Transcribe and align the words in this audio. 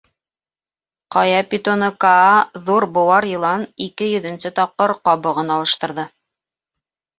Ҡая 1.15 1.43
питоны 1.51 1.89
Каа— 2.05 2.31
ҙур 2.71 2.87
быуар 2.97 3.29
йылан— 3.35 3.67
ике 3.89 4.09
йөҙөнсө 4.15 4.53
тапҡыр 4.63 4.97
ҡабығын 5.05 5.55
алыштырҙы. 5.61 6.11